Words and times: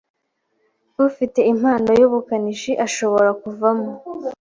ufite 1.07 1.39
impano 1.51 1.89
yubukanishi 2.01 2.71
ashobora 2.85 3.29
kuvamo 3.41 3.91